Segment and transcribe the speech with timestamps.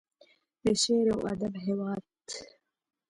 [0.63, 2.03] د شعر او ادب هیواد.